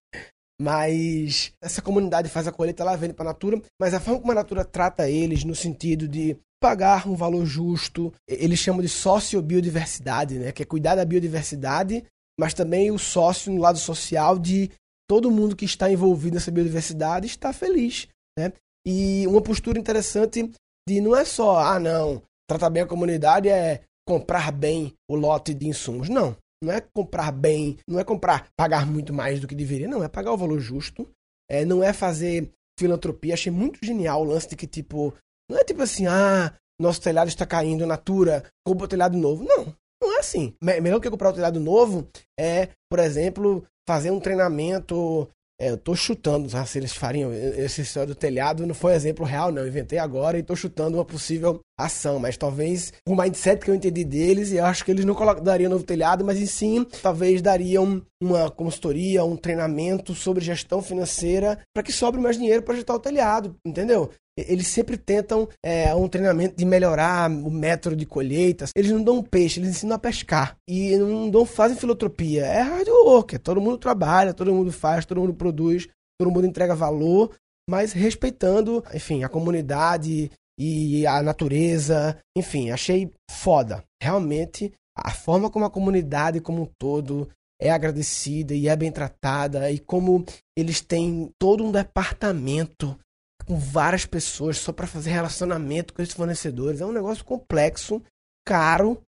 Mas 0.59 1.53
essa 1.61 1.81
comunidade 1.81 2.29
faz 2.29 2.47
a 2.47 2.51
colheita, 2.51 2.83
ela 2.83 2.95
vende 2.95 3.13
para 3.13 3.25
a 3.25 3.33
Natura, 3.33 3.61
mas 3.79 3.93
a 3.93 3.99
forma 3.99 4.19
como 4.19 4.31
a 4.31 4.35
Natura 4.35 4.63
trata 4.63 5.09
eles 5.09 5.43
no 5.43 5.55
sentido 5.55 6.07
de 6.07 6.37
pagar 6.61 7.07
um 7.07 7.15
valor 7.15 7.45
justo, 7.45 8.13
eles 8.27 8.59
chamam 8.59 8.81
de 8.81 8.89
sociobiodiversidade, 8.89 10.37
né? 10.37 10.51
Que 10.51 10.61
é 10.61 10.65
cuidar 10.65 10.95
da 10.95 11.03
biodiversidade, 11.03 12.03
mas 12.39 12.53
também 12.53 12.91
o 12.91 12.99
sócio 12.99 13.51
no 13.51 13.59
lado 13.59 13.79
social 13.79 14.37
de 14.37 14.69
todo 15.09 15.31
mundo 15.31 15.55
que 15.55 15.65
está 15.65 15.91
envolvido 15.91 16.35
nessa 16.35 16.51
biodiversidade 16.51 17.25
está 17.25 17.51
feliz, 17.51 18.07
né? 18.37 18.53
E 18.85 19.25
uma 19.27 19.41
postura 19.41 19.79
interessante 19.79 20.51
de 20.87 21.01
não 21.01 21.15
é 21.15 21.25
só, 21.25 21.57
ah, 21.57 21.79
não, 21.79 22.21
tratar 22.47 22.69
bem 22.69 22.83
a 22.83 22.87
comunidade 22.87 23.49
é 23.49 23.81
comprar 24.07 24.51
bem 24.51 24.93
o 25.09 25.15
lote 25.15 25.53
de 25.53 25.67
insumos. 25.67 26.09
Não. 26.09 26.35
Não 26.63 26.71
é 26.71 26.79
comprar 26.79 27.31
bem, 27.31 27.77
não 27.87 27.99
é 27.99 28.03
comprar, 28.03 28.47
pagar 28.55 28.85
muito 28.85 29.13
mais 29.13 29.39
do 29.39 29.47
que 29.47 29.55
deveria, 29.55 29.87
não, 29.87 30.03
é 30.03 30.07
pagar 30.07 30.31
o 30.31 30.37
valor 30.37 30.59
justo. 30.59 31.09
É, 31.49 31.65
não 31.65 31.83
é 31.83 31.91
fazer 31.91 32.51
filantropia. 32.79 33.33
Achei 33.33 33.51
muito 33.51 33.83
genial 33.83 34.21
o 34.21 34.25
lance 34.25 34.49
de 34.49 34.55
que, 34.55 34.67
tipo, 34.67 35.13
não 35.49 35.57
é 35.57 35.63
tipo 35.63 35.81
assim, 35.81 36.07
ah, 36.07 36.53
nosso 36.79 37.01
telhado 37.01 37.27
está 37.27 37.45
caindo, 37.45 37.85
natura, 37.85 38.43
compra 38.65 38.85
o 38.85 38.87
telhado 38.87 39.17
novo. 39.17 39.43
Não, 39.43 39.75
não 40.01 40.15
é 40.15 40.19
assim. 40.19 40.53
Melhor 40.61 40.99
que 40.99 41.09
comprar 41.09 41.29
o 41.29 41.33
telhado 41.33 41.59
novo 41.59 42.07
é, 42.39 42.69
por 42.89 42.99
exemplo, 42.99 43.65
fazer 43.87 44.11
um 44.11 44.19
treinamento 44.19 45.29
é, 45.61 45.69
eu 45.69 45.77
tô 45.77 45.95
chutando, 45.95 46.49
tá? 46.49 46.65
se 46.65 46.79
eles 46.79 46.91
fariam 46.91 47.31
esse 47.31 47.81
história 47.81 48.07
do 48.07 48.15
telhado, 48.15 48.65
não 48.65 48.73
foi 48.73 48.95
exemplo 48.95 49.23
real, 49.23 49.51
não. 49.51 49.61
Eu 49.61 49.67
inventei 49.67 49.99
agora 49.99 50.39
e 50.39 50.41
tô 50.41 50.55
chutando 50.55 50.97
uma 50.97 51.05
possível 51.05 51.59
ação, 51.77 52.17
mas 52.17 52.35
talvez 52.35 52.91
o 53.07 53.15
mindset 53.15 53.63
que 53.63 53.69
eu 53.69 53.75
entendi 53.75 54.03
deles, 54.03 54.51
eu 54.51 54.65
acho 54.65 54.83
que 54.83 54.89
eles 54.89 55.05
não 55.05 55.15
dariam 55.43 55.69
novo 55.69 55.83
telhado, 55.83 56.25
mas 56.25 56.39
em 56.39 56.47
sim, 56.47 56.83
talvez 57.03 57.43
dariam 57.43 58.01
uma 58.19 58.49
consultoria, 58.49 59.23
um 59.23 59.37
treinamento 59.37 60.15
sobre 60.15 60.43
gestão 60.43 60.81
financeira 60.81 61.59
para 61.71 61.83
que 61.83 61.91
sobre 61.91 62.19
mais 62.19 62.37
dinheiro 62.37 62.63
para 62.63 62.73
ajeitar 62.73 62.95
o 62.95 62.99
telhado, 62.99 63.55
entendeu? 63.63 64.09
Eles 64.47 64.67
sempre 64.67 64.97
tentam 64.97 65.47
é, 65.63 65.93
um 65.95 66.07
treinamento 66.07 66.55
de 66.55 66.65
melhorar 66.65 67.29
o 67.29 67.49
método 67.49 67.95
de 67.95 68.05
colheitas. 68.05 68.71
Eles 68.75 68.91
não 68.91 69.03
dão 69.03 69.23
peixe, 69.23 69.59
eles 69.59 69.71
ensinam 69.71 69.95
a 69.95 69.99
pescar. 69.99 70.55
E 70.67 70.95
não 70.97 71.29
dão, 71.29 71.45
fazem 71.45 71.77
filantropia. 71.77 72.45
É 72.45 72.61
hard 72.61 72.87
work. 72.87 73.35
É, 73.35 73.39
todo 73.39 73.61
mundo 73.61 73.77
trabalha, 73.77 74.33
todo 74.33 74.53
mundo 74.53 74.71
faz, 74.71 75.05
todo 75.05 75.21
mundo 75.21 75.33
produz, 75.33 75.87
todo 76.19 76.31
mundo 76.31 76.47
entrega 76.47 76.75
valor, 76.75 77.35
mas 77.69 77.93
respeitando, 77.93 78.83
enfim, 78.93 79.23
a 79.23 79.29
comunidade 79.29 80.31
e 80.59 81.05
a 81.07 81.21
natureza. 81.21 82.17
Enfim, 82.37 82.69
achei 82.69 83.11
foda. 83.29 83.83
Realmente, 84.01 84.71
a 84.95 85.11
forma 85.11 85.49
como 85.49 85.65
a 85.65 85.69
comunidade 85.69 86.41
como 86.41 86.63
um 86.63 86.69
todo 86.79 87.29
é 87.61 87.69
agradecida 87.69 88.55
e 88.55 88.67
é 88.67 88.75
bem 88.75 88.91
tratada 88.91 89.71
e 89.71 89.77
como 89.77 90.25
eles 90.57 90.81
têm 90.81 91.31
todo 91.39 91.63
um 91.63 91.71
departamento 91.71 92.97
com 93.43 93.57
várias 93.57 94.05
pessoas 94.05 94.57
só 94.57 94.71
para 94.71 94.87
fazer 94.87 95.11
relacionamento 95.11 95.93
com 95.93 96.01
esses 96.01 96.15
fornecedores. 96.15 96.81
É 96.81 96.85
um 96.85 96.91
negócio 96.91 97.25
complexo, 97.25 98.01
caro 98.45 99.01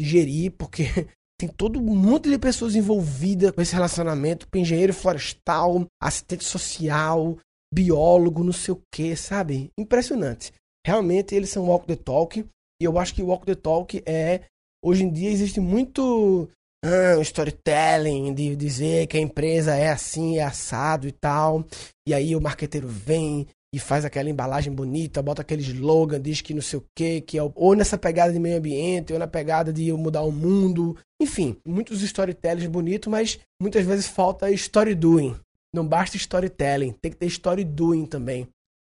de 0.00 0.06
gerir, 0.06 0.52
porque 0.52 0.84
tem 1.38 1.48
todo 1.48 1.78
um 1.78 1.94
monte 1.94 2.28
de 2.28 2.38
pessoas 2.38 2.74
envolvidas 2.74 3.50
com 3.50 3.60
esse 3.60 3.74
relacionamento, 3.74 4.46
engenheiro 4.54 4.92
florestal, 4.92 5.86
assistente 6.02 6.44
social, 6.44 7.38
biólogo, 7.72 8.44
não 8.44 8.52
sei 8.52 8.74
o 8.74 8.82
que, 8.92 9.14
sabe? 9.16 9.70
Impressionante. 9.78 10.52
Realmente 10.86 11.34
eles 11.34 11.50
são 11.50 11.66
walk 11.66 11.86
the 11.86 11.96
talk, 11.96 12.44
e 12.80 12.84
eu 12.84 12.98
acho 12.98 13.14
que 13.14 13.22
walk 13.22 13.44
the 13.44 13.54
talk 13.54 14.02
é 14.06 14.42
hoje 14.84 15.04
em 15.04 15.12
dia 15.12 15.30
existe 15.30 15.60
muito 15.60 16.48
ah, 16.84 17.20
storytelling, 17.20 18.32
de 18.32 18.54
dizer 18.54 19.06
que 19.06 19.16
a 19.16 19.20
empresa 19.20 19.74
é 19.74 19.90
assim, 19.90 20.38
é 20.38 20.42
assado 20.42 21.08
e 21.08 21.12
tal. 21.12 21.64
E 22.06 22.14
aí 22.14 22.36
o 22.36 22.40
marqueteiro 22.40 22.86
vem 22.86 23.46
e 23.74 23.78
faz 23.78 24.04
aquela 24.04 24.30
embalagem 24.30 24.72
bonita, 24.72 25.22
bota 25.22 25.42
aquele 25.42 25.62
slogan, 25.62 26.20
diz 26.20 26.40
que 26.40 26.54
não 26.54 26.62
sei 26.62 26.78
o 26.78 26.84
quê, 26.96 27.20
que 27.20 27.38
é 27.38 27.42
ou 27.42 27.74
nessa 27.74 27.98
pegada 27.98 28.32
de 28.32 28.38
meio 28.38 28.58
ambiente, 28.58 29.12
ou 29.12 29.18
na 29.18 29.26
pegada 29.26 29.72
de 29.72 29.92
mudar 29.92 30.22
o 30.22 30.32
mundo. 30.32 30.96
Enfim, 31.20 31.56
muitos 31.66 32.02
storytellings 32.02 32.68
bonitos, 32.68 33.10
mas 33.10 33.38
muitas 33.60 33.84
vezes 33.84 34.06
falta 34.06 34.50
story 34.50 34.94
doing. 34.94 35.38
Não 35.74 35.86
basta 35.86 36.16
storytelling, 36.16 36.92
tem 36.92 37.10
que 37.10 37.18
ter 37.18 37.26
story 37.26 37.62
doing 37.62 38.06
também. 38.06 38.48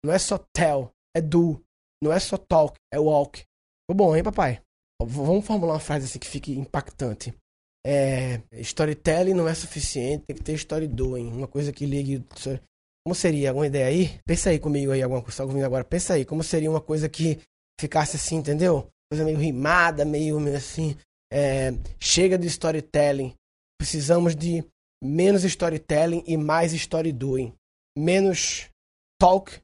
Não 0.04 0.12
é 0.12 0.18
só 0.18 0.38
tell, 0.54 0.90
é 1.16 1.20
do. 1.20 1.60
Não 2.02 2.12
é 2.12 2.20
só 2.20 2.36
talk, 2.36 2.74
é 2.92 2.98
walk. 2.98 3.40
Ficou 3.40 4.06
bom, 4.06 4.16
hein, 4.16 4.22
papai? 4.22 4.60
Vamos 5.02 5.44
formular 5.44 5.74
uma 5.74 5.80
frase 5.80 6.04
assim 6.04 6.18
que 6.18 6.28
fique 6.28 6.52
impactante. 6.52 7.34
É, 7.84 8.42
storytelling 8.60 9.34
não 9.34 9.48
é 9.48 9.54
suficiente, 9.54 10.24
tem 10.26 10.36
que 10.36 10.42
ter 10.42 10.52
story 10.54 10.86
doing, 10.86 11.28
uma 11.28 11.48
coisa 11.48 11.72
que 11.72 11.86
ligue 11.86 12.22
como 13.04 13.14
seria 13.14 13.50
alguma 13.50 13.66
ideia 13.66 13.86
aí? 13.86 14.20
Pensa 14.26 14.50
aí 14.50 14.58
comigo 14.58 14.92
aí, 14.92 15.02
alguma 15.02 15.22
coisa, 15.22 15.38
tá 15.38 15.44
ouvindo 15.44 15.64
agora. 15.64 15.84
Pensa 15.84 16.14
aí, 16.14 16.24
como 16.24 16.42
seria 16.42 16.70
uma 16.70 16.80
coisa 16.80 17.08
que 17.08 17.40
ficasse 17.80 18.16
assim, 18.16 18.36
entendeu? 18.36 18.88
Coisa 19.10 19.24
meio 19.24 19.38
rimada, 19.38 20.04
meio, 20.04 20.38
meio 20.38 20.56
assim. 20.56 20.96
É, 21.32 21.72
chega 21.98 22.36
de 22.36 22.46
storytelling. 22.46 23.34
Precisamos 23.78 24.36
de 24.36 24.64
menos 25.02 25.44
storytelling 25.44 26.22
e 26.26 26.36
mais 26.36 26.72
story 26.72 27.12
doing. 27.12 27.54
Menos 27.96 28.68
talk 29.18 29.58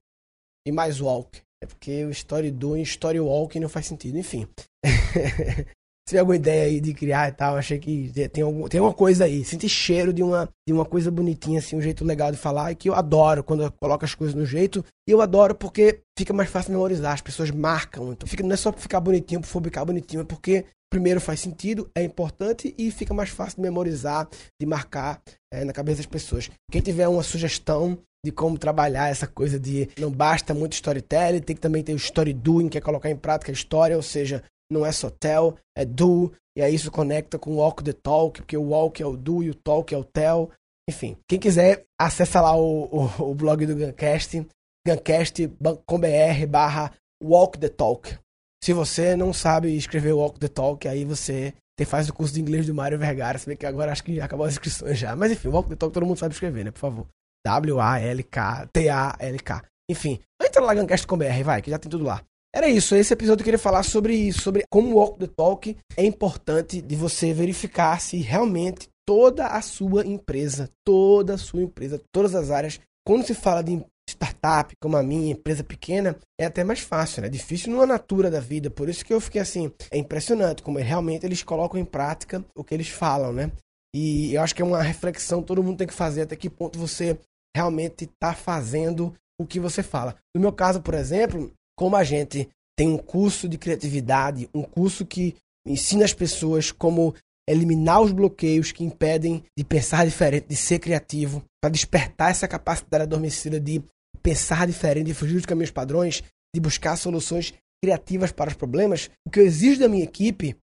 e 0.67 0.73
mais 0.73 1.01
walk. 1.01 1.41
É 1.63 1.67
porque 1.67 2.05
o 2.05 2.11
story 2.11 2.51
doing, 2.51 2.83
story 2.83 3.21
walk 3.21 3.59
não 3.61 3.69
faz 3.69 3.87
sentido. 3.87 4.19
Enfim. 4.19 4.49
Se 6.09 6.11
tiver 6.11 6.21
alguma 6.21 6.37
ideia 6.37 6.67
aí 6.67 6.81
de 6.81 6.95
criar 6.95 7.29
e 7.29 7.33
tal, 7.33 7.57
achei 7.57 7.81
que 7.81 8.13
tem, 8.33 8.45
algum, 8.45 8.69
tem 8.69 8.81
uma 8.81 8.93
coisa 8.93 9.25
aí. 9.25 9.45
Senti 9.45 9.69
cheiro 9.69 10.13
de 10.13 10.23
uma, 10.23 10.49
de 10.65 10.73
uma 10.73 10.85
coisa 10.85 11.11
bonitinha, 11.11 11.59
assim, 11.59 11.75
um 11.75 11.83
jeito 11.83 12.05
legal 12.05 12.31
de 12.31 12.39
falar, 12.39 12.71
e 12.71 12.77
que 12.77 12.89
eu 12.89 12.95
adoro 12.95 13.43
quando 13.43 13.65
eu 13.65 13.73
coloco 13.73 14.05
as 14.05 14.15
coisas 14.15 14.33
no 14.33 14.47
jeito. 14.47 14.85
E 15.09 15.11
eu 15.11 15.21
adoro 15.21 15.53
porque 15.53 15.99
fica 16.17 16.33
mais 16.33 16.49
fácil 16.49 16.71
memorizar, 16.71 17.13
as 17.13 17.21
pessoas 17.21 17.51
marcam. 17.51 18.13
Então 18.13 18.29
fica, 18.29 18.45
não 18.45 18.53
é 18.53 18.57
só 18.57 18.73
ficar 18.73 19.01
bonitinho, 19.01 19.41
por 19.41 19.49
ficar 19.49 19.85
bonitinho, 19.85 20.21
é 20.21 20.25
porque 20.25 20.65
primeiro 20.89 21.21
faz 21.21 21.41
sentido, 21.41 21.91
é 21.93 22.05
importante 22.05 22.73
e 22.79 22.91
fica 22.93 23.13
mais 23.13 23.31
fácil 23.31 23.57
de 23.57 23.63
memorizar, 23.63 24.29
de 24.61 24.67
marcar 24.67 25.21
é, 25.53 25.65
na 25.65 25.73
cabeça 25.73 25.99
das 25.99 26.07
pessoas. 26.07 26.49
Quem 26.71 26.81
tiver 26.81 27.09
uma 27.09 27.25
sugestão 27.25 27.99
de 28.25 28.33
como 28.33 28.59
trabalhar 28.59 29.09
essa 29.09 29.27
coisa 29.27 29.59
de 29.59 29.89
não 29.99 30.11
basta 30.11 30.55
muito 30.55 30.75
storytelling, 30.75 31.41
tem 31.41 31.57
que 31.57 31.63
também 31.63 31.83
ter 31.83 31.93
o 31.93 31.97
story 31.97 32.33
doing, 32.33 32.69
que 32.69 32.79
é 32.79 32.81
colocar 32.81 33.11
em 33.11 33.17
prática 33.17 33.51
a 33.51 33.55
história, 33.55 33.97
ou 33.97 34.03
seja, 34.03 34.43
não 34.71 34.85
é 34.85 34.93
só 34.93 35.11
tell, 35.11 35.57
é 35.77 35.85
do, 35.85 36.33
e 36.57 36.63
aí 36.63 36.75
isso 36.75 36.91
conecta 36.91 37.39
com 37.39 37.57
walk 37.57 37.85
the 37.85 37.93
talk, 37.93 38.41
porque 38.41 38.57
o 38.57 38.69
walk 38.71 39.03
é 39.03 39.07
o 39.07 39.17
do 39.17 39.43
e 39.43 39.51
o 39.51 39.55
talk 39.55 39.95
é 39.95 39.99
o 39.99 40.05
tell. 40.05 40.51
Enfim, 40.89 41.17
quem 41.29 41.39
quiser, 41.39 41.85
acessa 42.01 42.41
lá 42.41 42.57
o, 42.57 42.85
o, 42.85 43.31
o 43.31 43.35
blog 43.35 43.67
do 43.67 43.77
Guncast, 43.77 44.47
guncast.com.br 44.87 46.47
barra 46.49 46.93
walk 47.23 47.59
the 47.59 47.69
talk. 47.69 48.17
Se 48.63 48.73
você 48.73 49.15
não 49.15 49.33
sabe 49.33 49.77
escrever 49.77 50.13
walk 50.13 50.39
the 50.41 50.49
talk, 50.49 50.89
aí 50.89 51.05
você 51.05 51.53
faz 51.85 52.09
o 52.09 52.15
curso 52.15 52.33
de 52.33 52.41
inglês 52.41 52.67
do 52.67 52.75
Mário 52.75 52.99
Vergara, 52.99 53.39
se 53.39 53.47
bem 53.47 53.57
que 53.57 53.67
agora 53.67 53.93
acho 53.93 54.03
que 54.03 54.21
acabou 54.21 54.47
as 54.47 54.55
inscrições 54.55 54.99
já. 54.99 55.15
Mas 55.15 55.33
enfim, 55.33 55.49
walk 55.49 55.69
the 55.69 55.77
talk 55.77 55.93
todo 55.93 56.07
mundo 56.07 56.19
sabe 56.19 56.33
escrever, 56.33 56.65
né? 56.65 56.71
Por 56.71 56.81
favor. 56.81 57.07
W-A-L-K, 57.47 58.69
T-A-L-K. 58.73 59.63
Enfim, 59.91 60.19
entra 60.43 60.63
lá 60.63 60.75
guncast.com.br, 60.75 61.45
vai, 61.45 61.63
que 61.63 61.71
já 61.71 61.79
tem 61.79 61.91
tudo 61.91 62.05
lá. 62.05 62.23
Era 62.57 62.71
isso, 62.71 62.97
esse 62.97 63.13
episódio 63.13 63.43
eu 63.43 63.45
queria 63.45 63.59
falar 63.59 63.83
sobre 63.83 64.15
isso, 64.15 64.41
sobre 64.41 64.65
como 64.71 64.89
o 64.89 64.95
Walk 64.95 65.19
the 65.19 65.27
Talk 65.27 65.77
é 65.95 66.07
importante 66.07 66.81
de 66.81 66.97
você 66.97 67.31
verificar 67.35 68.01
se 68.01 68.17
realmente 68.17 68.89
toda 69.07 69.49
a 69.49 69.61
sua 69.61 70.07
empresa, 70.07 70.71
toda 70.83 71.35
a 71.35 71.39
sua 71.39 71.61
empresa, 71.61 72.01
todas 72.11 72.35
as 72.35 72.51
áreas, 72.51 72.81
quando 73.07 73.27
se 73.27 73.35
fala 73.35 73.63
de 73.63 73.85
startup 74.09 74.73
como 74.81 74.97
a 74.97 75.03
minha, 75.03 75.33
empresa 75.33 75.63
pequena, 75.63 76.17
é 76.41 76.47
até 76.47 76.65
mais 76.65 76.81
fácil, 76.81 77.21
né? 77.21 77.29
É 77.29 77.31
difícil 77.31 77.71
numa 77.71 77.85
natura 77.85 78.31
da 78.31 78.41
vida, 78.41 78.71
por 78.71 78.89
isso 78.89 79.05
que 79.05 79.13
eu 79.13 79.21
fiquei 79.21 79.43
assim, 79.43 79.71
é 79.91 79.99
impressionante 79.99 80.63
como 80.63 80.79
realmente 80.79 81.27
eles 81.27 81.43
colocam 81.43 81.79
em 81.79 81.85
prática 81.85 82.43
o 82.57 82.65
que 82.65 82.73
eles 82.73 82.89
falam, 82.89 83.35
né? 83.35 83.53
E 83.95 84.33
eu 84.33 84.41
acho 84.41 84.55
que 84.55 84.63
é 84.63 84.65
uma 84.65 84.81
reflexão 84.81 85.43
todo 85.43 85.63
mundo 85.63 85.77
tem 85.77 85.87
que 85.87 85.93
fazer 85.93 86.23
até 86.23 86.35
que 86.35 86.49
ponto 86.49 86.79
você 86.79 87.19
realmente 87.55 88.05
está 88.05 88.33
fazendo 88.33 89.13
o 89.39 89.47
que 89.47 89.61
você 89.61 89.83
fala. 89.83 90.17
No 90.35 90.41
meu 90.41 90.53
caso, 90.53 90.81
por 90.81 90.95
exemplo, 90.95 91.53
como 91.77 91.97
a 91.97 92.03
gente 92.05 92.49
tem 92.77 92.89
um 92.89 92.99
curso 92.99 93.49
de 93.49 93.57
criatividade, 93.57 94.49
um 94.55 94.63
curso 94.63 95.07
que 95.07 95.35
ensina 95.67 96.05
as 96.05 96.13
pessoas 96.13 96.71
como 96.71 97.15
eliminar 97.49 98.03
os 98.03 98.13
bloqueios 98.13 98.73
que 98.73 98.85
impedem 98.85 99.43
de 99.57 99.65
pensar 99.65 100.05
diferente, 100.05 100.49
de 100.49 100.57
ser 100.57 100.79
criativo, 100.79 101.45
para 101.63 101.71
despertar 101.71 102.31
essa 102.31 102.49
capacidade 102.49 103.05
adormecida 103.05 103.61
de 103.61 103.83
pensar 104.23 104.67
diferente, 104.67 105.07
de 105.07 105.15
fugir 105.15 105.35
dos 105.35 105.47
caminhos 105.47 105.71
padrões, 105.71 106.23
de 106.55 106.61
buscar 106.61 106.97
soluções 106.97 107.55
criativas 107.83 108.33
para 108.33 108.51
os 108.51 108.57
problemas. 108.57 109.11
O 109.27 109.31
que 109.31 109.39
eu 109.39 109.47
exijo 109.47 109.81
da 109.81 109.89
minha 109.89 110.05
equipe 110.05 110.57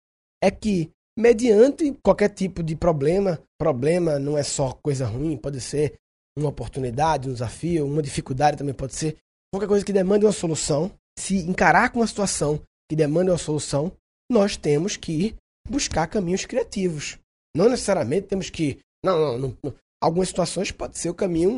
é 0.43 0.51
que, 0.51 0.89
mediante 1.17 1.95
qualquer 2.03 2.29
tipo 2.29 2.61
de 2.61 2.75
problema, 2.75 3.39
problema 3.57 4.19
não 4.19 4.37
é 4.37 4.43
só 4.43 4.73
coisa 4.83 5.05
ruim, 5.05 5.37
pode 5.37 5.61
ser 5.61 5.93
uma 6.37 6.49
oportunidade, 6.49 7.29
um 7.29 7.33
desafio, 7.33 7.85
uma 7.85 8.01
dificuldade 8.01 8.57
também 8.57 8.73
pode 8.73 8.95
ser, 8.95 9.15
qualquer 9.53 9.67
coisa 9.67 9.85
que 9.85 9.93
demande 9.93 10.25
uma 10.25 10.31
solução, 10.31 10.91
se 11.17 11.37
encarar 11.37 11.89
com 11.89 11.99
uma 11.99 12.07
situação 12.07 12.61
que 12.89 12.95
demanda 12.95 13.31
uma 13.31 13.37
solução, 13.37 13.91
nós 14.31 14.57
temos 14.57 14.97
que 14.97 15.35
buscar 15.67 16.07
caminhos 16.07 16.45
criativos. 16.45 17.17
Não 17.55 17.69
necessariamente 17.69 18.27
temos 18.27 18.49
que. 18.49 18.79
Não, 19.03 19.37
não, 19.37 19.57
não, 19.63 19.75
Algumas 20.01 20.27
situações 20.27 20.69
pode 20.69 20.97
ser 20.97 21.09
o 21.09 21.13
caminho 21.13 21.49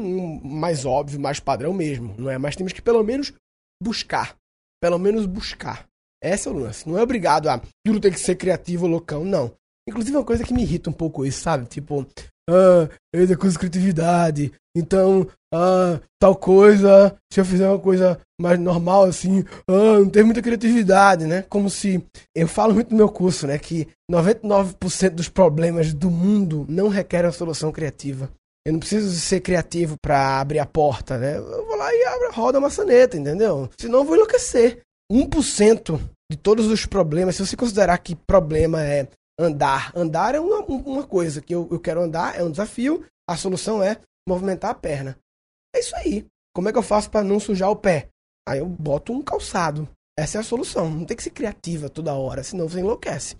mais 0.43 0.85
óbvio, 0.85 1.19
mais 1.19 1.39
padrão 1.39 1.73
mesmo, 1.73 2.13
não 2.15 2.29
é? 2.29 2.37
Mas 2.37 2.55
temos 2.55 2.73
que 2.73 2.81
pelo 2.81 3.03
menos 3.03 3.33
buscar. 3.81 4.35
Pelo 4.79 4.99
menos 4.99 5.25
buscar. 5.25 5.87
Esse 6.23 6.47
é 6.47 6.51
o 6.51 6.53
lance. 6.53 6.87
Não 6.87 6.95
é 6.95 7.01
obrigado 7.01 7.49
a 7.49 7.59
tudo 7.83 7.99
tem 7.99 8.11
que 8.11 8.19
ser 8.19 8.35
criativo, 8.35 8.85
loucão, 8.85 9.25
não. 9.25 9.51
Inclusive 9.89 10.15
é 10.15 10.19
uma 10.19 10.25
coisa 10.25 10.43
que 10.43 10.53
me 10.53 10.61
irrita 10.61 10.91
um 10.91 10.93
pouco 10.93 11.25
isso, 11.25 11.41
sabe? 11.41 11.65
Tipo, 11.65 12.05
ah, 12.49 12.89
eu 13.13 13.37
com 13.37 13.51
criatividade, 13.51 14.51
então, 14.75 15.25
ah, 15.53 16.01
tal 16.19 16.35
coisa, 16.35 17.15
se 17.31 17.39
eu 17.39 17.45
fizer 17.45 17.67
uma 17.69 17.79
coisa 17.79 18.19
mais 18.39 18.59
normal, 18.59 19.05
assim, 19.05 19.45
ah, 19.67 19.99
não 19.99 20.09
tem 20.09 20.23
muita 20.23 20.41
criatividade, 20.41 21.25
né? 21.25 21.45
Como 21.49 21.69
se. 21.69 22.03
Eu 22.35 22.47
falo 22.47 22.73
muito 22.73 22.91
no 22.91 22.97
meu 22.97 23.09
curso, 23.09 23.47
né? 23.47 23.57
Que 23.57 23.87
99% 24.11 25.11
dos 25.11 25.29
problemas 25.29 25.93
do 25.93 26.11
mundo 26.11 26.65
não 26.67 26.89
requerem 26.89 27.27
uma 27.27 27.31
solução 27.31 27.71
criativa. 27.71 28.29
Eu 28.67 28.73
não 28.73 28.79
preciso 28.79 29.11
ser 29.17 29.39
criativo 29.39 29.95
para 30.01 30.41
abrir 30.41 30.59
a 30.59 30.65
porta, 30.65 31.17
né? 31.17 31.37
Eu 31.37 31.65
vou 31.65 31.77
lá 31.77 31.93
e 31.93 32.03
abro, 32.05 32.31
roda 32.33 32.57
a 32.57 32.61
maçaneta, 32.61 33.15
entendeu? 33.15 33.69
Senão 33.79 33.99
eu 33.99 34.05
vou 34.05 34.15
enlouquecer. 34.15 34.81
1% 35.09 35.99
de 36.31 36.37
todos 36.37 36.65
os 36.65 36.85
problemas, 36.87 37.35
se 37.35 37.45
você 37.45 37.55
considerar 37.55 37.99
que 37.99 38.15
problema 38.15 38.81
é 38.81 39.07
andar, 39.39 39.91
andar 39.95 40.35
é 40.35 40.39
uma, 40.39 40.59
uma 40.65 41.05
coisa 41.05 41.41
que 41.41 41.53
eu, 41.53 41.67
eu 41.71 41.79
quero 41.79 42.01
andar, 42.01 42.37
é 42.37 42.43
um 42.43 42.51
desafio, 42.51 43.05
a 43.29 43.35
solução 43.35 43.81
é 43.83 43.99
movimentar 44.27 44.71
a 44.71 44.75
perna. 44.75 45.17
É 45.75 45.79
isso 45.79 45.95
aí. 45.95 46.25
Como 46.53 46.69
é 46.69 46.71
que 46.71 46.77
eu 46.77 46.83
faço 46.83 47.09
para 47.09 47.23
não 47.23 47.39
sujar 47.39 47.69
o 47.69 47.75
pé? 47.75 48.09
Aí 48.47 48.59
eu 48.59 48.65
boto 48.65 49.11
um 49.11 49.21
calçado. 49.21 49.89
Essa 50.17 50.37
é 50.37 50.41
a 50.41 50.43
solução. 50.43 50.89
Não 50.89 51.05
tem 51.05 51.17
que 51.17 51.23
ser 51.23 51.31
criativa 51.31 51.89
toda 51.89 52.13
hora, 52.13 52.43
senão 52.43 52.69
você 52.69 52.79
enlouquece. 52.79 53.35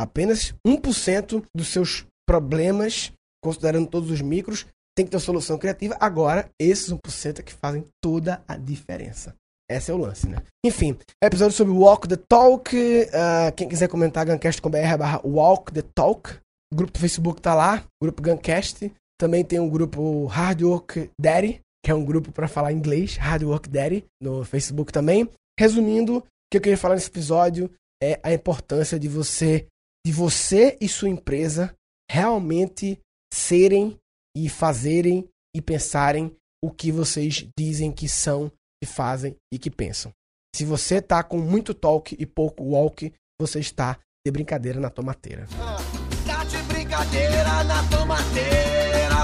Apenas 0.00 0.54
1% 0.66 1.44
dos 1.54 1.68
seus 1.68 2.06
problemas, 2.26 3.12
considerando 3.42 3.88
todos 3.88 4.10
os 4.10 4.20
micros, 4.22 4.66
tem 4.96 5.04
que 5.04 5.10
ter 5.10 5.20
solução 5.20 5.58
criativa. 5.58 5.96
Agora, 6.00 6.48
esses 6.58 6.90
1% 6.90 7.40
é 7.40 7.42
que 7.42 7.52
fazem 7.52 7.86
toda 8.00 8.42
a 8.48 8.56
diferença. 8.56 9.34
Esse 9.70 9.90
é 9.90 9.94
o 9.94 9.98
lance, 9.98 10.28
né? 10.28 10.38
Enfim, 10.64 10.96
episódio 11.22 11.56
sobre 11.56 11.72
Walk 11.72 12.06
the 12.06 12.16
Talk. 12.16 12.76
Uh, 12.76 13.54
quem 13.56 13.68
quiser 13.68 13.88
comentar, 13.88 14.26
guncast.com.br 14.26 14.96
barra 14.98 15.20
Walk 15.24 15.72
the 15.72 15.82
Talk. 15.94 16.34
O 16.72 16.76
grupo 16.76 16.92
do 16.92 16.98
Facebook 16.98 17.40
tá 17.40 17.54
lá, 17.54 17.84
grupo 18.02 18.22
Guncast. 18.22 18.92
Também 19.18 19.44
tem 19.44 19.60
um 19.60 19.68
grupo 19.68 20.26
Hard 20.26 20.62
Work 20.62 21.10
Daddy, 21.18 21.60
que 21.84 21.90
é 21.90 21.94
um 21.94 22.04
grupo 22.04 22.32
para 22.32 22.48
falar 22.48 22.72
inglês, 22.72 23.16
Hard 23.16 23.44
Work 23.44 23.68
Daddy, 23.68 24.04
no 24.20 24.44
Facebook 24.44 24.92
também. 24.92 25.30
Resumindo, 25.58 26.18
o 26.18 26.22
que 26.50 26.58
eu 26.58 26.60
queria 26.60 26.76
falar 26.76 26.96
nesse 26.96 27.08
episódio 27.08 27.70
é 28.02 28.18
a 28.22 28.32
importância 28.32 28.98
de 28.98 29.08
você, 29.08 29.66
de 30.04 30.12
você 30.12 30.76
e 30.80 30.88
sua 30.88 31.08
empresa 31.08 31.74
realmente 32.10 32.98
serem 33.32 33.96
e 34.36 34.48
fazerem 34.48 35.28
e 35.54 35.62
pensarem 35.62 36.34
o 36.62 36.70
que 36.70 36.90
vocês 36.90 37.46
dizem 37.58 37.92
que 37.92 38.08
são, 38.08 38.50
que 38.84 38.86
fazem 38.86 39.34
e 39.50 39.58
que 39.58 39.70
pensam. 39.70 40.12
Se 40.54 40.64
você 40.64 41.00
tá 41.00 41.22
com 41.22 41.38
muito 41.38 41.72
talk 41.72 42.14
e 42.18 42.26
pouco 42.26 42.62
walk, 42.62 43.12
você 43.40 43.58
está 43.58 43.98
de 44.24 44.30
brincadeira 44.30 44.78
na 44.78 44.90
tomateira. 44.90 45.48
Ah, 45.58 45.78
tá 46.26 46.44
de 46.44 46.58
brincadeira 46.64 47.64
na 47.64 47.82
tomateira. 47.88 49.14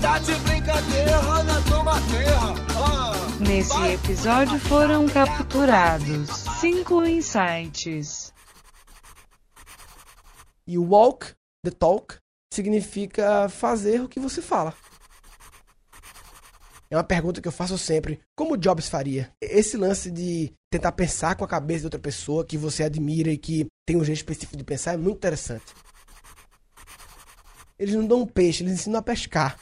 Tá 0.00 0.18
de 0.20 0.34
brincadeira 0.36 1.42
na 1.42 1.60
tomateira. 1.62 2.38
Ah, 2.76 3.12
Nesse 3.40 3.68
vai. 3.70 3.94
episódio 3.94 4.58
foram 4.60 5.06
capturados 5.08 6.28
cinco 6.60 7.04
insights. 7.04 8.32
E 10.66 10.78
o 10.78 10.84
walk 10.88 11.32
the 11.64 11.70
talk 11.72 12.16
significa 12.54 13.48
fazer 13.48 14.00
o 14.00 14.08
que 14.08 14.20
você 14.20 14.40
fala. 14.40 14.72
É 16.92 16.96
uma 16.96 17.02
pergunta 17.02 17.40
que 17.40 17.48
eu 17.48 17.52
faço 17.52 17.78
sempre. 17.78 18.20
Como 18.36 18.54
Jobs 18.54 18.86
faria? 18.86 19.32
Esse 19.40 19.78
lance 19.78 20.10
de 20.10 20.52
tentar 20.70 20.92
pensar 20.92 21.34
com 21.36 21.42
a 21.42 21.48
cabeça 21.48 21.80
de 21.80 21.86
outra 21.86 21.98
pessoa 21.98 22.44
que 22.44 22.58
você 22.58 22.82
admira 22.82 23.30
e 23.30 23.38
que 23.38 23.66
tem 23.86 23.96
um 23.96 24.04
jeito 24.04 24.18
específico 24.18 24.58
de 24.58 24.62
pensar 24.62 24.92
é 24.92 24.96
muito 24.98 25.16
interessante. 25.16 25.72
Eles 27.78 27.94
não 27.94 28.06
dão 28.06 28.20
um 28.20 28.26
peixe, 28.26 28.62
eles 28.62 28.74
ensinam 28.74 28.98
a 28.98 29.02
pescar. 29.02 29.58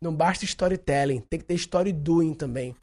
Não 0.00 0.16
basta 0.16 0.46
storytelling, 0.46 1.20
tem 1.28 1.38
que 1.38 1.44
ter 1.44 1.54
story 1.56 1.92
doing 1.92 2.32
também. 2.32 2.74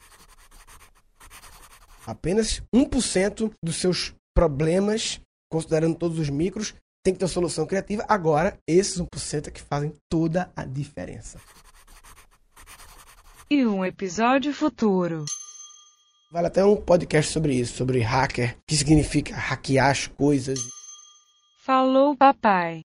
Apenas 2.06 2.62
1% 2.72 3.52
dos 3.64 3.78
seus 3.78 4.14
problemas, 4.36 5.20
considerando 5.52 5.98
todos 5.98 6.20
os 6.20 6.30
micros, 6.30 6.76
tem 7.04 7.16
que 7.16 7.20
ter 7.20 7.28
solução 7.28 7.66
criativa. 7.66 8.06
Agora, 8.08 8.60
esses 8.68 9.02
1% 9.02 9.48
é 9.48 9.50
que 9.50 9.60
fazem 9.60 9.92
toda 10.08 10.52
a 10.56 10.64
diferença. 10.64 11.40
E 13.50 13.66
um 13.66 13.86
episódio 13.86 14.54
futuro. 14.54 15.24
Vale 16.30 16.48
até 16.48 16.66
um 16.66 16.76
podcast 16.76 17.32
sobre 17.32 17.54
isso, 17.54 17.78
sobre 17.78 18.02
hacker, 18.02 18.58
que 18.68 18.76
significa 18.76 19.34
hackear 19.34 19.90
as 19.90 20.06
coisas. 20.06 20.60
Falou, 21.64 22.14
papai. 22.14 22.82